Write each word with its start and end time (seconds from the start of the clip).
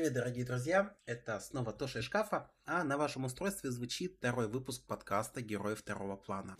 Привет, 0.00 0.14
дорогие 0.14 0.46
друзья! 0.46 0.96
Это 1.04 1.38
снова 1.40 1.74
Тоша 1.74 1.98
из 1.98 2.06
шкафа, 2.06 2.50
а 2.64 2.84
на 2.84 2.96
вашем 2.96 3.26
устройстве 3.26 3.70
звучит 3.70 4.16
второй 4.16 4.48
выпуск 4.48 4.86
подкаста 4.86 5.42
«Герой 5.42 5.74
второго 5.74 6.16
плана». 6.16 6.56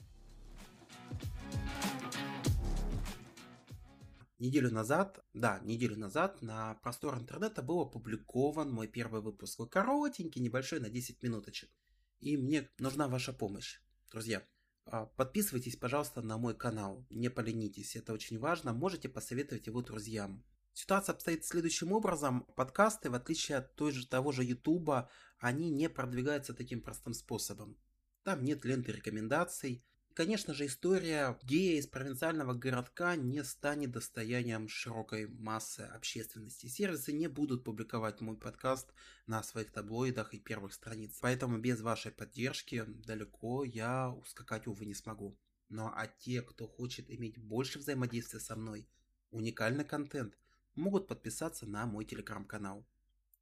Неделю 4.38 4.70
назад, 4.70 5.24
да, 5.32 5.58
неделю 5.62 5.96
назад 5.96 6.42
на 6.42 6.74
простор 6.82 7.16
интернета 7.16 7.62
был 7.62 7.80
опубликован 7.80 8.70
мой 8.70 8.88
первый 8.88 9.22
выпуск. 9.22 9.58
Коротенький, 9.70 10.42
небольшой, 10.42 10.80
на 10.80 10.90
10 10.90 11.22
минуточек. 11.22 11.70
И 12.18 12.36
мне 12.36 12.68
нужна 12.78 13.08
ваша 13.08 13.32
помощь. 13.32 13.80
Друзья, 14.10 14.42
а, 14.84 15.06
подписывайтесь, 15.06 15.76
пожалуйста, 15.76 16.20
на 16.20 16.36
мой 16.36 16.54
канал. 16.54 17.06
Не 17.08 17.30
поленитесь, 17.30 17.96
это 17.96 18.12
очень 18.12 18.38
важно. 18.38 18.74
Можете 18.74 19.08
посоветовать 19.08 19.66
его 19.66 19.80
друзьям. 19.80 20.44
Ситуация 20.72 21.14
обстоит 21.14 21.44
следующим 21.44 21.92
образом. 21.92 22.44
Подкасты, 22.56 23.10
в 23.10 23.14
отличие 23.14 23.58
от 23.58 23.74
той 23.74 23.92
же, 23.92 24.06
того 24.06 24.32
же 24.32 24.44
Ютуба, 24.44 25.10
они 25.38 25.70
не 25.70 25.88
продвигаются 25.88 26.54
таким 26.54 26.80
простым 26.80 27.12
способом. 27.12 27.76
Там 28.22 28.44
нет 28.44 28.64
ленты 28.64 28.92
рекомендаций. 28.92 29.84
Конечно 30.14 30.54
же, 30.54 30.66
история 30.66 31.38
гея 31.42 31.78
из 31.78 31.86
провинциального 31.86 32.52
городка 32.52 33.16
не 33.16 33.42
станет 33.44 33.92
достоянием 33.92 34.68
широкой 34.68 35.26
массы 35.28 35.80
общественности. 35.80 36.66
Сервисы 36.66 37.12
не 37.12 37.28
будут 37.28 37.64
публиковать 37.64 38.20
мой 38.20 38.36
подкаст 38.36 38.92
на 39.26 39.42
своих 39.42 39.72
таблоидах 39.72 40.34
и 40.34 40.38
первых 40.38 40.74
страницах. 40.74 41.20
Поэтому 41.20 41.58
без 41.58 41.80
вашей 41.80 42.12
поддержки 42.12 42.84
далеко 42.86 43.64
я 43.64 44.10
ускакать, 44.10 44.66
увы, 44.66 44.84
не 44.84 44.94
смогу. 44.94 45.38
Но 45.68 45.92
а 45.94 46.06
те, 46.06 46.42
кто 46.42 46.66
хочет 46.66 47.10
иметь 47.10 47.38
больше 47.38 47.78
взаимодействия 47.78 48.40
со 48.40 48.56
мной, 48.56 48.88
уникальный 49.30 49.84
контент– 49.84 50.36
могут 50.74 51.08
подписаться 51.08 51.66
на 51.66 51.86
мой 51.86 52.04
телеграм-канал. 52.04 52.86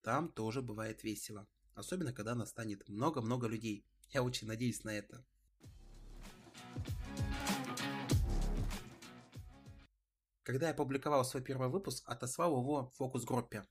Там 0.02 0.28
тоже 0.28 0.62
бывает 0.62 1.02
весело. 1.02 1.46
Особенно, 1.74 2.12
когда 2.12 2.34
настанет 2.34 2.88
много-много 2.88 3.46
людей. 3.46 3.84
Я 4.10 4.22
очень 4.22 4.48
надеюсь 4.48 4.84
на 4.84 4.90
это. 4.90 5.24
Когда 10.42 10.68
я 10.68 10.74
публиковал 10.74 11.24
свой 11.24 11.42
первый 11.42 11.68
выпуск, 11.68 12.02
отослал 12.06 12.58
его 12.58 12.86
в 12.86 12.96
фокус-группе. 12.96 13.66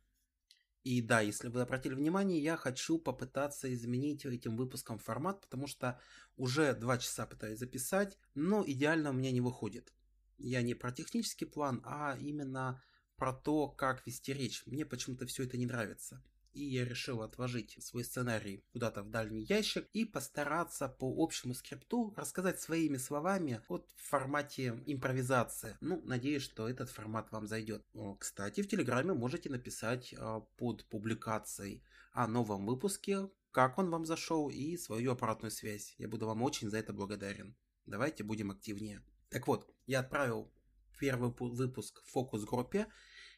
И 0.83 1.01
да, 1.01 1.19
если 1.19 1.49
вы 1.49 1.61
обратили 1.61 1.95
внимание, 1.95 2.41
я 2.41 2.55
хочу 2.55 2.97
попытаться 2.97 3.73
изменить 3.73 4.25
этим 4.25 4.55
выпуском 4.55 4.99
формат, 4.99 5.41
потому 5.41 5.67
что 5.67 5.99
уже 6.37 6.73
два 6.73 6.97
часа 6.97 7.25
пытаюсь 7.25 7.59
записать, 7.59 8.17
но 8.35 8.63
идеально 8.65 9.09
у 9.09 9.13
меня 9.13 9.31
не 9.31 9.41
выходит. 9.41 9.91
Я 10.37 10.61
не 10.61 10.75
про 10.75 10.91
технический 10.91 11.45
план, 11.45 11.81
а 11.83 12.15
именно 12.17 12.81
про 13.17 13.33
то, 13.33 13.67
как 13.67 14.05
вести 14.05 14.33
речь. 14.33 14.63
Мне 14.65 14.85
почему-то 14.85 15.25
все 15.25 15.43
это 15.43 15.57
не 15.57 15.65
нравится. 15.65 16.23
И 16.53 16.63
я 16.63 16.85
решил 16.85 17.21
отложить 17.21 17.77
свой 17.83 18.03
сценарий 18.03 18.63
куда-то 18.71 19.03
в 19.03 19.11
дальний 19.11 19.43
ящик 19.43 19.87
и 19.93 20.05
постараться 20.05 20.87
по 20.87 21.13
общему 21.23 21.53
скрипту 21.53 22.13
рассказать 22.15 22.59
своими 22.59 22.97
словами 22.97 23.61
вот 23.69 23.87
в 23.95 24.09
формате 24.09 24.81
импровизации. 24.87 25.77
Ну, 25.81 26.01
надеюсь, 26.03 26.41
что 26.41 26.67
этот 26.67 26.89
формат 26.89 27.31
вам 27.31 27.47
зайдет. 27.47 27.85
Кстати, 28.17 28.61
в 28.61 28.67
Телеграме 28.67 29.13
можете 29.13 29.49
написать 29.49 30.15
а, 30.17 30.39
под 30.57 30.85
публикацией 30.85 31.83
о 32.11 32.27
новом 32.27 32.65
выпуске, 32.65 33.29
как 33.51 33.77
он 33.77 33.91
вам 33.91 34.05
зашел 34.05 34.49
и 34.49 34.77
свою 34.77 35.11
аппаратную 35.11 35.51
связь. 35.51 35.93
Я 35.99 36.07
буду 36.07 36.25
вам 36.25 36.41
очень 36.41 36.69
за 36.69 36.77
это 36.77 36.91
благодарен. 36.91 37.55
Давайте 37.85 38.23
будем 38.23 38.49
активнее. 38.49 39.03
Так 39.29 39.47
вот, 39.47 39.71
я 39.85 39.99
отправил 39.99 40.51
первый 40.99 41.31
выпуск 41.31 42.01
в 42.03 42.11
фокус-группе, 42.11 42.87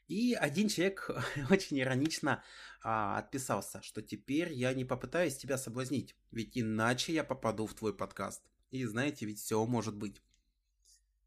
и 0.10 0.34
один 0.34 0.68
человек 0.70 1.10
очень 1.52 1.80
иронично 1.80 2.44
а, 2.82 3.20
отписался, 3.20 3.82
что 3.84 4.02
теперь 4.02 4.52
я 4.52 4.74
не 4.74 4.84
попытаюсь 4.84 5.38
тебя 5.38 5.58
соблазнить, 5.58 6.16
ведь 6.32 6.58
иначе 6.58 7.14
я 7.14 7.24
попаду 7.24 7.68
в 7.68 7.76
твой 7.76 7.94
подкаст. 7.96 8.42
И 8.72 8.84
знаете, 8.86 9.28
ведь 9.28 9.40
все 9.40 9.64
может 9.66 9.96
быть. 9.96 10.22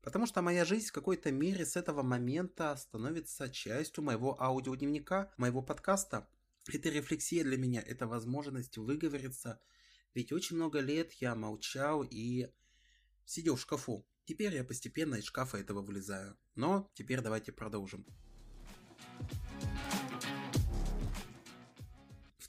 Потому 0.03 0.27
что 0.27 0.43
моя 0.43 0.65
жизнь 0.65 0.89
в 0.89 0.93
какой-то 0.93 1.31
мере 1.31 1.65
с 1.65 1.77
этого 1.77 2.03
момента 2.03 2.75
становится 2.75 3.49
частью 3.49 4.03
моего 4.03 4.41
аудиодневника, 4.43 5.33
моего 5.37 5.63
подкаста. 5.63 6.29
Это 6.69 6.89
рефлексия 6.89 7.45
для 7.45 7.57
меня, 7.57 7.83
это 7.87 8.09
возможность 8.09 8.79
выговориться. 8.79 9.61
Ведь 10.13 10.33
очень 10.33 10.57
много 10.57 10.81
лет 10.81 11.13
я 11.15 11.37
молчал 11.37 12.03
и 12.03 12.49
сидел 13.25 13.55
в 13.55 13.61
шкафу. 13.61 14.05
Теперь 14.25 14.55
я 14.57 14.65
постепенно 14.65 15.15
из 15.15 15.25
шкафа 15.25 15.59
этого 15.59 15.83
вылезаю. 15.83 16.37
Но 16.57 16.91
теперь 16.95 17.21
давайте 17.21 17.53
продолжим. 17.53 18.05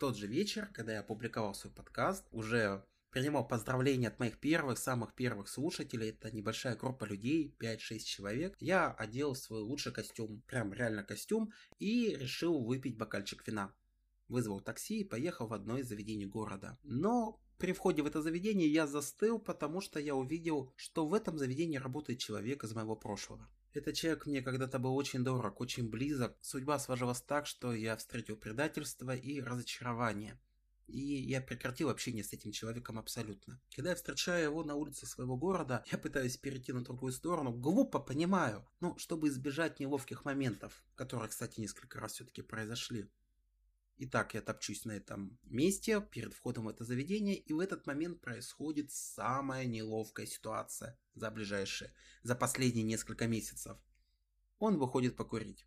Тот 0.03 0.17
же 0.17 0.27
вечер, 0.27 0.69
когда 0.73 0.91
я 0.91 0.99
опубликовал 0.99 1.53
свой 1.53 1.71
подкаст, 1.71 2.27
уже 2.31 2.83
принимал 3.09 3.47
поздравления 3.47 4.09
от 4.09 4.19
моих 4.19 4.37
первых, 4.37 4.77
самых 4.77 5.13
первых 5.15 5.47
слушателей. 5.47 6.09
Это 6.09 6.29
небольшая 6.29 6.75
группа 6.75 7.05
людей, 7.05 7.55
5-6 7.57 7.99
человек. 7.99 8.57
Я 8.59 8.91
одел 8.91 9.33
свой 9.33 9.61
лучший 9.61 9.93
костюм, 9.93 10.41
прям 10.45 10.73
реально 10.73 11.05
костюм, 11.05 11.53
и 11.79 12.17
решил 12.19 12.65
выпить 12.65 12.97
бокальчик 12.97 13.47
вина. 13.47 13.73
Вызвал 14.27 14.59
такси 14.59 14.99
и 14.99 15.03
поехал 15.05 15.47
в 15.47 15.53
одно 15.53 15.77
из 15.77 15.87
заведений 15.87 16.25
города. 16.25 16.77
Но 16.83 17.39
при 17.57 17.71
входе 17.71 18.01
в 18.01 18.05
это 18.05 18.21
заведение 18.21 18.67
я 18.67 18.87
застыл, 18.87 19.39
потому 19.39 19.79
что 19.79 20.01
я 20.01 20.15
увидел, 20.15 20.73
что 20.75 21.07
в 21.07 21.13
этом 21.13 21.37
заведении 21.37 21.77
работает 21.77 22.19
человек 22.19 22.65
из 22.65 22.73
моего 22.73 22.97
прошлого. 22.97 23.49
Этот 23.73 23.95
человек 23.95 24.27
мне 24.27 24.41
когда-то 24.43 24.77
был 24.77 24.95
очень 24.95 25.23
дорог, 25.23 25.59
очень 25.59 25.89
близок. 25.89 26.37
Судьба 26.41 26.77
сложилась 26.77 27.21
так, 27.21 27.47
что 27.47 27.73
я 27.73 27.97
встретил 27.97 28.37
предательство 28.37 29.15
и 29.15 29.41
разочарование. 29.41 30.39
И 30.85 30.99
я 30.99 31.41
прекратил 31.41 31.89
общение 31.89 32.23
с 32.23 32.33
этим 32.33 32.51
человеком 32.51 32.99
абсолютно. 32.99 33.59
Когда 33.75 33.91
я 33.91 33.95
встречаю 33.95 34.43
его 34.43 34.63
на 34.63 34.75
улице 34.75 35.07
своего 35.07 35.37
города, 35.37 35.83
я 35.91 35.97
пытаюсь 35.97 36.37
перейти 36.37 36.71
на 36.71 36.83
другую 36.83 37.13
сторону. 37.13 37.51
Глупо, 37.51 37.99
понимаю. 37.99 38.63
Ну, 38.79 38.95
чтобы 38.99 39.29
избежать 39.29 39.79
неловких 39.79 40.23
моментов, 40.23 40.83
которые, 40.93 41.29
кстати, 41.29 41.59
несколько 41.59 41.99
раз 41.99 42.13
все-таки 42.13 42.43
произошли. 42.43 43.09
Итак, 43.97 44.33
я 44.33 44.41
топчусь 44.41 44.85
на 44.85 44.93
этом 44.93 45.37
месте 45.43 46.01
перед 46.01 46.33
входом 46.33 46.65
в 46.65 46.69
это 46.69 46.83
заведение, 46.83 47.35
и 47.35 47.53
в 47.53 47.59
этот 47.59 47.85
момент 47.85 48.21
происходит 48.21 48.91
самая 48.91 49.65
неловкая 49.65 50.25
ситуация 50.25 50.97
за 51.13 51.29
ближайшие, 51.29 51.93
за 52.23 52.35
последние 52.35 52.83
несколько 52.83 53.27
месяцев. 53.27 53.77
Он 54.57 54.77
выходит 54.77 55.15
покурить. 55.15 55.65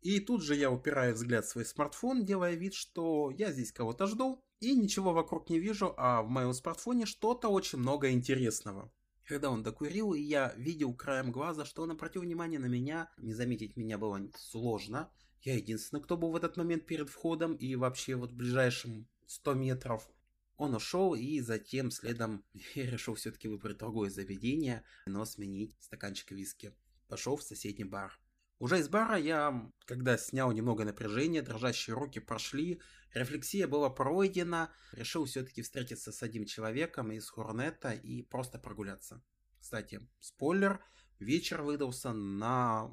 И 0.00 0.20
тут 0.20 0.42
же 0.42 0.54
я 0.54 0.70
упираю 0.70 1.14
взгляд 1.14 1.44
в 1.44 1.48
свой 1.48 1.64
смартфон, 1.64 2.24
делая 2.24 2.54
вид, 2.54 2.74
что 2.74 3.30
я 3.30 3.52
здесь 3.52 3.72
кого-то 3.72 4.06
жду, 4.06 4.42
и 4.60 4.74
ничего 4.74 5.12
вокруг 5.12 5.50
не 5.50 5.58
вижу, 5.58 5.94
а 5.98 6.22
в 6.22 6.28
моем 6.28 6.54
смартфоне 6.54 7.04
что-то 7.04 7.48
очень 7.48 7.78
много 7.78 8.10
интересного. 8.10 8.90
Когда 9.24 9.50
он 9.50 9.62
докурил, 9.62 10.14
и 10.14 10.20
я 10.20 10.54
видел 10.56 10.94
краем 10.94 11.32
глаза, 11.32 11.64
что 11.64 11.82
он 11.82 11.90
обратил 11.90 12.22
внимание 12.22 12.60
на 12.60 12.66
меня, 12.66 13.10
не 13.18 13.34
заметить 13.34 13.76
меня 13.76 13.98
было 13.98 14.20
сложно. 14.36 15.10
Я 15.46 15.54
единственный, 15.54 16.02
кто 16.02 16.16
был 16.16 16.32
в 16.32 16.36
этот 16.36 16.56
момент 16.56 16.86
перед 16.86 17.08
входом 17.08 17.54
и 17.54 17.76
вообще 17.76 18.16
вот 18.16 18.32
в 18.32 18.36
ближайшем 18.36 19.06
100 19.28 19.54
метров. 19.54 20.10
Он 20.56 20.74
ушел, 20.74 21.14
и 21.14 21.38
затем 21.38 21.92
следом 21.92 22.44
я 22.74 22.90
решил 22.90 23.14
все-таки 23.14 23.46
выбрать 23.46 23.78
другое 23.78 24.10
заведение, 24.10 24.82
но 25.06 25.24
сменить 25.24 25.76
стаканчик 25.78 26.32
виски. 26.32 26.74
Пошел 27.06 27.36
в 27.36 27.44
соседний 27.44 27.84
бар. 27.84 28.18
Уже 28.58 28.80
из 28.80 28.88
бара 28.88 29.16
я, 29.16 29.70
когда 29.84 30.18
снял 30.18 30.50
немного 30.50 30.84
напряжения, 30.84 31.42
дрожащие 31.42 31.94
руки 31.94 32.18
прошли, 32.18 32.80
рефлексия 33.14 33.68
была 33.68 33.88
пройдена, 33.88 34.72
решил 34.90 35.26
все-таки 35.26 35.62
встретиться 35.62 36.10
с 36.10 36.24
одним 36.24 36.46
человеком 36.46 37.12
из 37.12 37.30
Хорнета 37.30 37.92
и 37.92 38.22
просто 38.22 38.58
прогуляться. 38.58 39.22
Кстати, 39.60 40.00
спойлер, 40.18 40.84
вечер 41.20 41.62
выдался 41.62 42.12
на... 42.12 42.92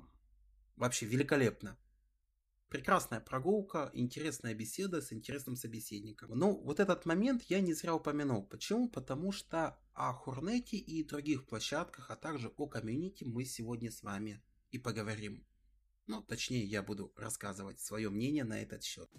вообще 0.76 1.08
великолепно. 1.08 1.80
Прекрасная 2.74 3.20
прогулка, 3.20 3.92
интересная 3.94 4.56
беседа 4.56 5.00
с 5.00 5.14
интересным 5.14 5.56
собеседником. 5.56 6.32
Ну, 6.32 6.56
вот 6.64 6.80
этот 6.80 7.06
момент 7.06 7.44
я 7.44 7.62
не 7.62 7.72
зря 7.76 7.94
упомянул. 7.94 8.42
Почему? 8.42 8.90
Потому 8.90 9.32
что 9.32 9.78
о 9.94 10.12
Хорнете 10.12 10.78
и 10.78 11.04
других 11.04 11.46
площадках, 11.46 12.10
а 12.10 12.16
также 12.16 12.52
о 12.58 12.66
комьюнити 12.66 13.26
мы 13.26 13.46
сегодня 13.46 13.92
с 13.92 14.02
вами 14.02 14.42
и 14.72 14.80
поговорим. 14.80 15.46
Ну, 16.08 16.24
точнее, 16.24 16.64
я 16.64 16.82
буду 16.82 17.14
рассказывать 17.16 17.80
свое 17.80 18.10
мнение 18.10 18.44
на 18.44 18.60
этот 18.60 18.84
счет. 18.84 19.12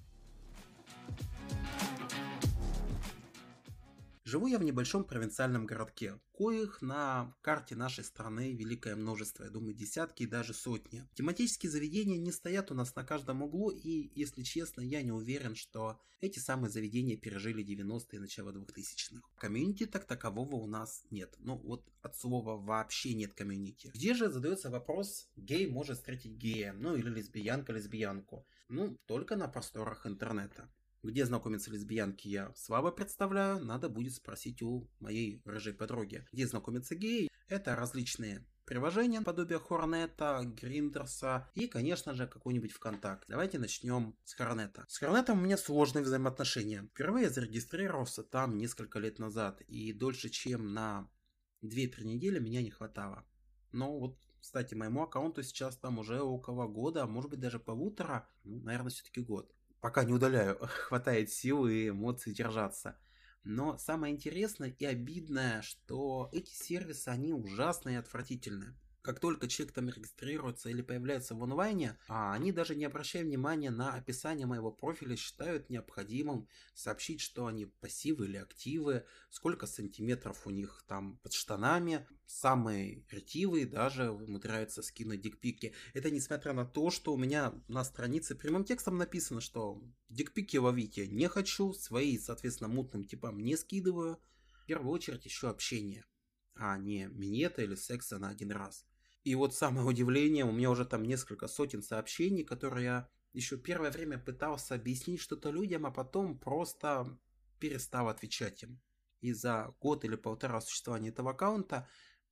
Живу 4.34 4.48
я 4.48 4.58
в 4.58 4.64
небольшом 4.64 5.04
провинциальном 5.04 5.64
городке, 5.64 6.18
коих 6.32 6.82
на 6.82 7.36
карте 7.40 7.76
нашей 7.76 8.02
страны 8.02 8.52
великое 8.52 8.96
множество, 8.96 9.44
я 9.44 9.50
думаю, 9.50 9.74
десятки 9.76 10.24
и 10.24 10.26
даже 10.26 10.54
сотни. 10.54 11.06
Тематические 11.14 11.70
заведения 11.70 12.18
не 12.18 12.32
стоят 12.32 12.72
у 12.72 12.74
нас 12.74 12.96
на 12.96 13.04
каждом 13.04 13.42
углу, 13.42 13.70
и, 13.70 14.10
если 14.16 14.42
честно, 14.42 14.80
я 14.80 15.02
не 15.02 15.12
уверен, 15.12 15.54
что 15.54 16.00
эти 16.20 16.40
самые 16.40 16.68
заведения 16.68 17.16
пережили 17.16 17.64
90-е 17.64 18.16
и 18.16 18.18
начало 18.18 18.50
2000-х. 18.50 19.22
Комьюнити 19.36 19.86
так 19.86 20.04
такового 20.04 20.56
у 20.56 20.66
нас 20.66 21.04
нет. 21.10 21.32
Ну 21.38 21.56
вот 21.58 21.88
от 22.02 22.16
слова 22.16 22.56
вообще 22.56 23.14
нет 23.14 23.34
комьюнити. 23.34 23.92
Где 23.94 24.14
же 24.14 24.30
задается 24.30 24.68
вопрос, 24.68 25.28
гей 25.36 25.68
может 25.68 25.98
встретить 25.98 26.32
гея, 26.32 26.72
ну 26.72 26.96
или 26.96 27.08
лесбиянка 27.08 27.72
лесбиянку? 27.72 28.44
Ну, 28.68 28.98
только 29.06 29.36
на 29.36 29.46
просторах 29.46 30.06
интернета. 30.06 30.68
Где 31.04 31.26
знакомятся 31.26 31.70
лесбиянки, 31.70 32.28
я 32.28 32.50
слабо 32.56 32.90
представляю, 32.90 33.62
надо 33.62 33.90
будет 33.90 34.14
спросить 34.14 34.62
у 34.62 34.88
моей 35.00 35.42
рыжей 35.44 35.74
подруги. 35.74 36.26
Где 36.32 36.46
знакомятся 36.46 36.94
геи, 36.94 37.30
это 37.46 37.76
различные 37.76 38.46
приложения, 38.64 39.20
подобие 39.20 39.58
Хорнета, 39.58 40.40
Гриндерса 40.42 41.50
и, 41.54 41.66
конечно 41.66 42.14
же, 42.14 42.26
какой-нибудь 42.26 42.72
ВКонтакт. 42.72 43.28
Давайте 43.28 43.58
начнем 43.58 44.16
с 44.24 44.32
Хорнета. 44.32 44.86
С 44.88 44.96
Хорнетом 44.96 45.38
у 45.38 45.42
меня 45.42 45.58
сложные 45.58 46.04
взаимоотношения. 46.04 46.88
Впервые 46.94 47.24
я 47.24 47.30
зарегистрировался 47.30 48.22
там 48.22 48.56
несколько 48.56 48.98
лет 48.98 49.18
назад, 49.18 49.60
и 49.60 49.92
дольше, 49.92 50.30
чем 50.30 50.72
на 50.72 51.10
2-3 51.62 52.04
недели 52.04 52.38
меня 52.38 52.62
не 52.62 52.70
хватало. 52.70 53.26
Но 53.72 53.98
вот 53.98 54.18
кстати, 54.40 54.74
моему 54.74 55.02
аккаунту 55.02 55.42
сейчас 55.42 55.76
там 55.76 55.98
уже 55.98 56.22
около 56.22 56.66
года, 56.66 57.02
а 57.02 57.06
может 57.06 57.30
быть 57.30 57.40
даже 57.40 57.58
полутора, 57.58 58.26
ну, 58.42 58.60
наверное, 58.62 58.90
все-таки 58.90 59.20
год 59.20 59.54
пока 59.84 60.02
не 60.04 60.14
удаляю, 60.14 60.56
хватает 60.86 61.30
сил 61.30 61.66
и 61.66 61.90
эмоций 61.90 62.32
держаться. 62.32 62.96
Но 63.42 63.76
самое 63.76 64.14
интересное 64.14 64.70
и 64.70 64.86
обидное, 64.86 65.60
что 65.60 66.30
эти 66.32 66.54
сервисы, 66.54 67.08
они 67.08 67.34
ужасные 67.34 67.96
и 67.96 67.98
отвратительные 67.98 68.74
как 69.04 69.20
только 69.20 69.48
человек 69.48 69.74
там 69.74 69.90
регистрируется 69.90 70.70
или 70.70 70.80
появляется 70.80 71.34
в 71.34 71.44
онлайне, 71.44 71.98
а 72.08 72.32
они 72.32 72.52
даже 72.52 72.74
не 72.74 72.86
обращая 72.86 73.22
внимания 73.22 73.70
на 73.70 73.92
описание 73.92 74.46
моего 74.46 74.72
профиля, 74.72 75.14
считают 75.14 75.68
необходимым 75.68 76.48
сообщить, 76.74 77.20
что 77.20 77.46
они 77.46 77.66
пассивы 77.66 78.24
или 78.24 78.38
активы, 78.38 79.04
сколько 79.28 79.66
сантиметров 79.66 80.46
у 80.46 80.50
них 80.50 80.84
там 80.88 81.18
под 81.18 81.34
штанами. 81.34 82.06
Самые 82.24 83.04
ретивые 83.10 83.66
даже 83.66 84.10
умудряются 84.10 84.82
скинуть 84.82 85.20
дикпики. 85.20 85.74
Это 85.92 86.10
несмотря 86.10 86.54
на 86.54 86.64
то, 86.64 86.90
что 86.90 87.12
у 87.12 87.18
меня 87.18 87.52
на 87.68 87.84
странице 87.84 88.34
прямым 88.34 88.64
текстом 88.64 88.96
написано, 88.96 89.42
что 89.42 89.82
дикпики 90.08 90.56
ловите 90.56 91.06
не 91.08 91.28
хочу, 91.28 91.74
свои, 91.74 92.18
соответственно, 92.18 92.68
мутным 92.68 93.04
типам 93.04 93.38
не 93.38 93.56
скидываю. 93.58 94.18
В 94.62 94.64
первую 94.64 94.92
очередь 94.92 95.26
еще 95.26 95.50
общение 95.50 96.06
а 96.56 96.78
не 96.78 97.06
минета 97.06 97.62
или 97.62 97.74
секса 97.74 98.18
на 98.18 98.28
один 98.28 98.52
раз. 98.52 98.86
И 99.24 99.34
вот 99.34 99.54
самое 99.54 99.86
удивление, 99.86 100.44
у 100.44 100.52
меня 100.52 100.70
уже 100.70 100.84
там 100.84 101.02
несколько 101.02 101.48
сотен 101.48 101.82
сообщений, 101.82 102.44
которые 102.44 102.84
я 102.84 103.08
еще 103.32 103.56
первое 103.56 103.90
время 103.90 104.18
пытался 104.18 104.74
объяснить 104.74 105.20
что-то 105.20 105.50
людям, 105.50 105.86
а 105.86 105.90
потом 105.90 106.38
просто 106.38 107.18
перестал 107.58 108.08
отвечать 108.08 108.62
им. 108.62 108.80
И 109.22 109.32
за 109.32 109.74
год 109.80 110.04
или 110.04 110.16
полтора 110.16 110.60
существования 110.60 111.08
этого 111.08 111.30
аккаунта 111.30 111.88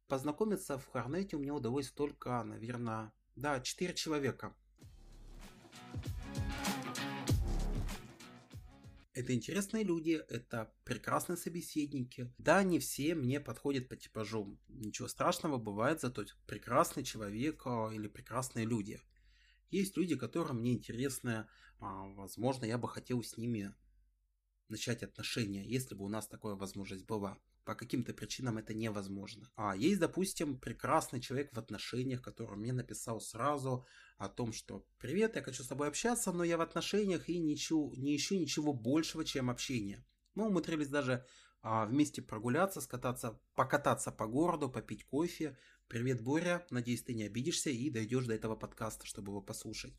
познакомиться 0.06 0.78
в 0.78 0.86
Харнете 0.86 1.36
у 1.36 1.40
меня 1.40 1.54
удалось 1.54 1.90
только, 1.90 2.42
наверное, 2.44 3.12
да, 3.36 3.60
4 3.60 3.94
человека. 3.94 4.54
Это 9.14 9.34
интересные 9.34 9.84
люди, 9.84 10.22
это 10.28 10.72
прекрасные 10.84 11.36
собеседники. 11.36 12.32
Да, 12.38 12.62
не 12.62 12.78
все 12.78 13.14
мне 13.14 13.40
подходят 13.40 13.88
по 13.88 13.96
типажу. 13.96 14.58
Ничего 14.68 15.06
страшного 15.06 15.58
бывает, 15.58 16.00
зато 16.00 16.24
прекрасный 16.46 17.04
человек 17.04 17.62
а, 17.66 17.90
или 17.92 18.08
прекрасные 18.08 18.64
люди. 18.64 19.00
Есть 19.70 19.98
люди, 19.98 20.16
которым 20.16 20.60
мне 20.60 20.72
интересны, 20.72 21.46
а, 21.78 22.06
возможно, 22.14 22.64
я 22.64 22.78
бы 22.78 22.88
хотел 22.88 23.22
с 23.22 23.36
ними 23.36 23.74
начать 24.68 25.02
отношения, 25.02 25.66
если 25.66 25.94
бы 25.94 26.04
у 26.04 26.08
нас 26.08 26.26
такая 26.26 26.54
возможность 26.54 27.04
была 27.04 27.38
по 27.64 27.74
каким-то 27.74 28.12
причинам 28.12 28.58
это 28.58 28.74
невозможно. 28.74 29.50
А 29.56 29.76
есть, 29.76 30.00
допустим, 30.00 30.58
прекрасный 30.58 31.20
человек 31.20 31.52
в 31.52 31.58
отношениях, 31.58 32.22
который 32.22 32.56
мне 32.56 32.72
написал 32.72 33.20
сразу 33.20 33.86
о 34.18 34.28
том, 34.28 34.52
что 34.52 34.86
«Привет, 34.98 35.36
я 35.36 35.42
хочу 35.42 35.62
с 35.62 35.68
тобой 35.68 35.88
общаться, 35.88 36.32
но 36.32 36.44
я 36.44 36.56
в 36.56 36.60
отношениях 36.60 37.28
и 37.28 37.38
ничего, 37.38 37.92
не 37.96 38.16
ищу 38.16 38.36
ничего 38.36 38.72
большего, 38.72 39.24
чем 39.24 39.50
общение». 39.50 40.04
Мы 40.34 40.46
умудрились 40.46 40.88
даже 40.88 41.24
а, 41.60 41.86
вместе 41.86 42.22
прогуляться, 42.22 42.80
скататься, 42.80 43.40
покататься 43.54 44.10
по 44.10 44.26
городу, 44.26 44.68
попить 44.68 45.04
кофе. 45.04 45.56
«Привет, 45.88 46.22
Боря, 46.22 46.66
надеюсь, 46.70 47.02
ты 47.02 47.14
не 47.14 47.24
обидишься 47.24 47.70
и 47.70 47.90
дойдешь 47.90 48.26
до 48.26 48.34
этого 48.34 48.56
подкаста, 48.56 49.06
чтобы 49.06 49.30
его 49.30 49.42
послушать. 49.42 49.94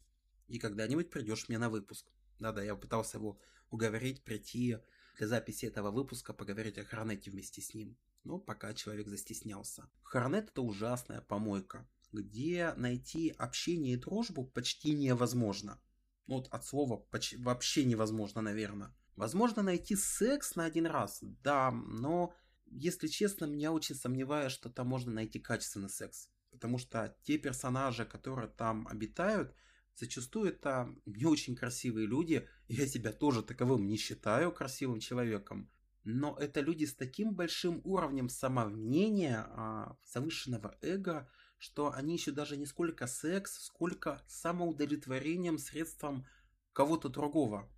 И 0.48 0.60
когда-нибудь 0.60 1.10
придешь 1.10 1.48
мне 1.48 1.57
на 1.57 1.69
выпуск». 1.69 2.12
Да-да, 2.39 2.62
я 2.62 2.75
пытался 2.75 3.19
его 3.19 3.39
уговорить 3.69 4.24
прийти 4.24 4.77
для 5.18 5.27
записи 5.27 5.65
этого 5.65 5.92
выпуска 5.92 6.33
поговорить 6.33 6.77
о 6.77 6.86
Хорнете 6.86 7.31
вместе 7.31 7.62
с 7.62 7.74
ним. 7.74 7.98
Но 8.24 8.39
пока 8.39 8.74
человек 8.74 9.07
застеснялся. 9.07 9.89
Хорнет 10.01 10.50
это 10.50 10.62
ужасная 10.62 11.21
помойка, 11.21 11.88
где 12.12 12.74
найти 12.77 13.30
общение 13.38 13.94
и 13.94 13.98
дружбу 13.98 14.45
почти 14.45 14.94
невозможно. 14.94 15.81
Вот 16.27 16.48
от 16.50 16.65
слова 16.65 16.98
почти, 16.98 17.38
вообще 17.38 17.83
невозможно, 17.83 18.42
наверное. 18.42 18.95
Возможно 19.15 19.62
найти 19.62 19.95
секс 19.95 20.56
на 20.56 20.65
один 20.65 20.88
раз, 20.88 21.19
да, 21.21 21.69
но, 21.71 22.33
если 22.65 23.07
честно, 23.07 23.45
меня 23.45 23.71
очень 23.71 23.95
сомневаюсь, 23.95 24.54
что 24.54 24.69
там 24.69 24.88
можно 24.88 25.12
найти 25.12 25.39
качественный 25.39 25.89
секс. 25.89 26.30
Потому 26.50 26.77
что 26.77 27.15
те 27.24 27.38
персонажи, 27.38 28.06
которые 28.06 28.48
там 28.48 28.88
обитают, 28.88 29.54
Зачастую 29.95 30.50
это 30.50 30.94
не 31.06 31.25
очень 31.25 31.56
красивые 31.56 32.07
люди, 32.07 32.48
я 32.68 32.88
себя 32.88 33.12
тоже 33.12 33.44
таковым 33.44 33.88
не 33.88 33.98
считаю 33.98 34.51
красивым 34.51 35.00
человеком, 35.00 35.69
но 36.04 36.36
это 36.38 36.60
люди 36.60 36.86
с 36.86 36.94
таким 36.94 37.34
большим 37.34 37.81
уровнем 37.86 38.28
самомнения, 38.30 39.45
а, 39.50 39.98
завышенного 40.06 40.78
эго, 40.81 41.30
что 41.57 41.94
они 41.94 42.16
еще 42.16 42.31
даже 42.31 42.57
не 42.57 42.66
сколько 42.66 43.07
секс, 43.07 43.63
сколько 43.63 44.22
самоудовлетворением 44.28 45.57
средством 45.57 46.25
кого-то 46.74 47.07
другого. 47.07 47.69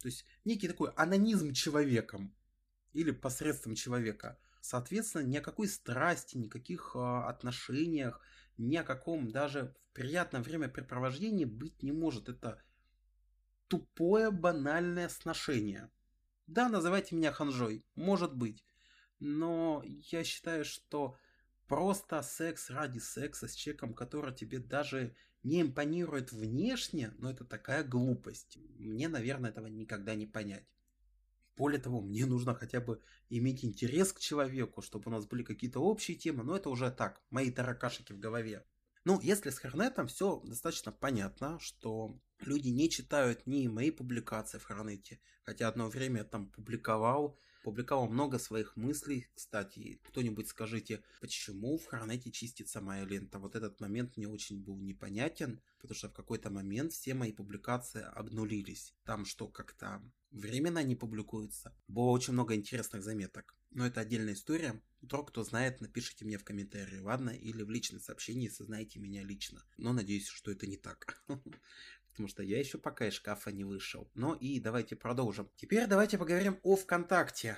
То 0.00 0.08
есть 0.08 0.26
некий 0.44 0.68
такой 0.68 0.90
анонизм 0.90 1.52
человеком 1.52 2.34
или 2.92 3.12
посредством 3.12 3.74
человека. 3.74 4.38
Соответственно, 4.60 5.22
ни 5.22 5.38
о 5.38 5.42
какой 5.42 5.68
страсти, 5.68 6.36
никаких 6.36 6.92
а, 6.94 7.28
отношениях, 7.28 8.20
ни 8.58 8.76
о 8.76 8.84
каком 8.84 9.30
даже 9.30 9.74
в 10.00 10.02
приятном 10.02 10.42
времяпрепровождении 10.42 11.44
быть 11.44 11.82
не 11.82 11.92
может. 11.92 12.30
Это 12.30 12.62
тупое 13.68 14.30
банальное 14.30 15.10
сношение. 15.10 15.90
Да, 16.46 16.70
называйте 16.70 17.14
меня 17.14 17.32
ханжой, 17.32 17.84
может 17.96 18.34
быть. 18.34 18.64
Но 19.18 19.82
я 19.84 20.24
считаю, 20.24 20.64
что 20.64 21.18
просто 21.66 22.22
секс 22.22 22.70
ради 22.70 22.98
секса 22.98 23.46
с 23.46 23.52
человеком, 23.52 23.92
который 23.92 24.34
тебе 24.34 24.58
даже 24.58 25.14
не 25.42 25.60
импонирует 25.60 26.32
внешне, 26.32 27.12
но 27.18 27.30
это 27.30 27.44
такая 27.44 27.84
глупость. 27.84 28.56
Мне, 28.78 29.06
наверное, 29.06 29.50
этого 29.50 29.66
никогда 29.66 30.14
не 30.14 30.26
понять. 30.26 30.64
Более 31.58 31.78
того, 31.78 32.00
мне 32.00 32.24
нужно 32.24 32.54
хотя 32.54 32.80
бы 32.80 33.02
иметь 33.28 33.66
интерес 33.66 34.14
к 34.14 34.20
человеку, 34.20 34.80
чтобы 34.80 35.10
у 35.10 35.12
нас 35.12 35.26
были 35.26 35.42
какие-то 35.42 35.80
общие 35.80 36.16
темы, 36.16 36.42
но 36.42 36.56
это 36.56 36.70
уже 36.70 36.90
так, 36.90 37.20
мои 37.28 37.50
таракашики 37.50 38.14
в 38.14 38.18
голове. 38.18 38.64
Ну, 39.04 39.18
если 39.20 39.48
с 39.48 39.58
Хорнетом 39.58 40.08
все 40.08 40.40
достаточно 40.44 40.92
понятно, 40.92 41.58
что 41.58 42.20
люди 42.40 42.68
не 42.68 42.90
читают 42.90 43.46
ни 43.46 43.66
мои 43.66 43.90
публикации 43.90 44.58
в 44.58 44.64
Хорнете, 44.64 45.20
хотя 45.42 45.68
одно 45.68 45.88
время 45.88 46.18
я 46.18 46.24
там 46.24 46.50
публиковал, 46.50 47.38
публиковал 47.62 48.08
много 48.08 48.38
своих 48.38 48.76
мыслей. 48.76 49.26
Кстати, 49.34 50.00
кто-нибудь 50.04 50.48
скажите, 50.48 51.02
почему 51.20 51.78
в 51.78 51.86
Хорнете 51.86 52.30
чистится 52.30 52.82
моя 52.82 53.04
лента? 53.06 53.38
Вот 53.38 53.56
этот 53.56 53.80
момент 53.80 54.18
мне 54.18 54.28
очень 54.28 54.62
был 54.62 54.78
непонятен, 54.78 55.62
потому 55.80 55.94
что 55.94 56.10
в 56.10 56.14
какой-то 56.14 56.50
момент 56.50 56.92
все 56.92 57.14
мои 57.14 57.32
публикации 57.32 58.02
обнулились. 58.02 58.94
Там 59.04 59.24
что, 59.24 59.48
как-то 59.48 60.02
временно 60.30 60.82
не 60.82 60.96
публикуется. 60.96 61.74
Было 61.88 62.10
очень 62.10 62.32
много 62.32 62.54
интересных 62.54 63.02
заметок. 63.02 63.54
Но 63.70 63.86
это 63.86 64.00
отдельная 64.00 64.34
история. 64.34 64.80
Вдруг 65.00 65.28
кто 65.28 65.44
знает, 65.44 65.80
напишите 65.80 66.24
мне 66.24 66.38
в 66.38 66.44
комментарии, 66.44 66.98
ладно? 66.98 67.30
Или 67.30 67.62
в 67.62 67.70
личном 67.70 68.00
сообщении, 68.00 68.48
если 68.48 68.64
знаете 68.64 68.98
меня 68.98 69.22
лично. 69.22 69.62
Но 69.76 69.92
надеюсь, 69.92 70.26
что 70.26 70.50
это 70.50 70.66
не 70.66 70.76
так. 70.76 71.22
Потому 72.08 72.28
что 72.28 72.42
я 72.42 72.58
еще 72.58 72.78
пока 72.78 73.06
из 73.06 73.14
шкафа 73.14 73.52
не 73.52 73.64
вышел. 73.64 74.10
Ну 74.14 74.34
и 74.34 74.60
давайте 74.60 74.96
продолжим. 74.96 75.50
Теперь 75.56 75.86
давайте 75.86 76.18
поговорим 76.18 76.58
о 76.62 76.76
ВКонтакте. 76.76 77.56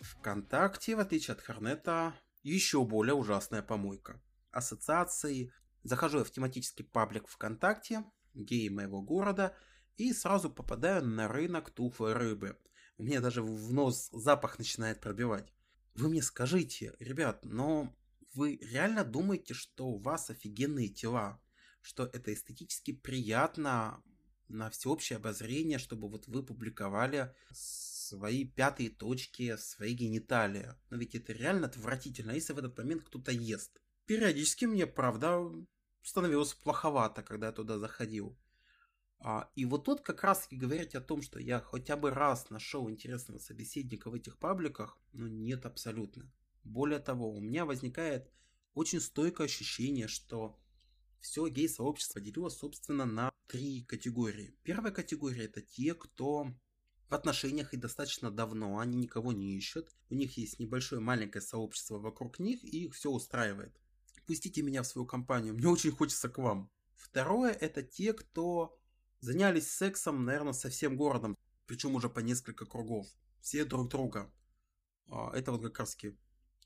ВКонтакте, 0.00 0.96
в 0.96 1.00
отличие 1.00 1.32
от 1.32 1.40
Хорнета, 1.40 2.14
еще 2.42 2.84
более 2.84 3.14
ужасная 3.14 3.62
помойка. 3.62 4.20
Ассоциации. 4.50 5.52
Захожу 5.82 6.18
я 6.18 6.24
в 6.24 6.30
тематический 6.30 6.84
паблик 6.84 7.26
ВКонтакте, 7.26 8.04
геи 8.34 8.68
моего 8.68 9.02
города, 9.02 9.56
и 9.96 10.12
сразу 10.12 10.50
попадаю 10.50 11.04
на 11.04 11.28
рынок 11.28 11.70
тухлой 11.70 12.14
рыбы. 12.14 12.56
У 12.96 13.02
меня 13.02 13.20
даже 13.20 13.42
в 13.42 13.72
нос 13.72 14.08
запах 14.12 14.58
начинает 14.58 15.00
пробивать. 15.00 15.52
Вы 15.94 16.08
мне 16.08 16.22
скажите, 16.22 16.94
ребят, 16.98 17.44
но 17.44 17.94
вы 18.34 18.56
реально 18.62 19.04
думаете, 19.04 19.54
что 19.54 19.88
у 19.88 19.98
вас 19.98 20.30
офигенные 20.30 20.88
тела? 20.88 21.40
Что 21.82 22.04
это 22.04 22.32
эстетически 22.32 22.92
приятно 22.92 24.02
на 24.48 24.70
всеобщее 24.70 25.16
обозрение, 25.16 25.78
чтобы 25.78 26.08
вот 26.08 26.26
вы 26.26 26.42
публиковали 26.42 27.34
свои 27.52 28.44
пятые 28.44 28.90
точки, 28.90 29.56
свои 29.56 29.94
гениталии. 29.94 30.74
Но 30.90 30.96
ведь 30.96 31.14
это 31.14 31.32
реально 31.32 31.66
отвратительно, 31.66 32.32
если 32.32 32.52
в 32.52 32.58
этот 32.58 32.76
момент 32.76 33.02
кто-то 33.04 33.32
ест. 33.32 33.80
Периодически 34.06 34.64
мне, 34.64 34.86
правда, 34.86 35.40
становилось 36.02 36.54
плоховато, 36.54 37.22
когда 37.22 37.48
я 37.48 37.52
туда 37.52 37.78
заходил. 37.78 38.36
А, 39.18 39.50
и 39.54 39.66
вот 39.66 39.84
тут 39.84 40.00
как 40.00 40.22
раз 40.24 40.46
и 40.50 40.56
говорить 40.56 40.94
о 40.94 41.00
том, 41.00 41.20
что 41.20 41.38
я 41.38 41.60
хотя 41.60 41.96
бы 41.96 42.10
раз 42.10 42.48
нашел 42.48 42.88
интересного 42.88 43.38
собеседника 43.38 44.10
в 44.10 44.14
этих 44.14 44.38
пабликах, 44.38 44.98
ну 45.12 45.26
нет 45.26 45.66
абсолютно. 45.66 46.32
Более 46.64 47.00
того, 47.00 47.30
у 47.30 47.40
меня 47.40 47.66
возникает 47.66 48.30
очень 48.74 49.00
стойкое 49.00 49.46
ощущение, 49.46 50.08
что 50.08 50.58
все 51.20 51.46
гей-сообщество 51.48 52.20
делилось, 52.20 52.56
собственно, 52.56 53.04
на 53.04 53.30
три 53.46 53.82
категории. 53.82 54.54
Первая 54.62 54.92
категория 54.92 55.44
это 55.44 55.60
те, 55.60 55.94
кто 55.94 56.54
в 57.10 57.14
отношениях 57.14 57.74
и 57.74 57.76
достаточно 57.76 58.30
давно, 58.30 58.78
они 58.78 58.96
никого 58.96 59.32
не 59.32 59.56
ищут, 59.56 59.90
у 60.08 60.14
них 60.14 60.38
есть 60.38 60.60
небольшое 60.60 61.02
маленькое 61.02 61.42
сообщество 61.42 61.98
вокруг 61.98 62.38
них, 62.38 62.64
и 62.64 62.84
их 62.84 62.94
все 62.94 63.10
устраивает. 63.10 63.74
Пустите 64.30 64.62
меня 64.62 64.84
в 64.84 64.86
свою 64.86 65.06
компанию, 65.06 65.54
мне 65.54 65.66
очень 65.66 65.90
хочется 65.90 66.28
к 66.28 66.38
вам. 66.38 66.70
Второе 66.94 67.50
это 67.50 67.82
те, 67.82 68.12
кто 68.12 68.78
занялись 69.18 69.68
сексом, 69.68 70.24
наверное, 70.24 70.52
со 70.52 70.70
всем 70.70 70.96
городом, 70.96 71.36
причем 71.66 71.96
уже 71.96 72.08
по 72.08 72.20
несколько 72.20 72.64
кругов. 72.64 73.08
Все 73.40 73.64
друг 73.64 73.88
друга. 73.88 74.32
А, 75.08 75.32
это 75.34 75.50
вот 75.50 75.62
как 75.62 75.80
раз 75.80 75.96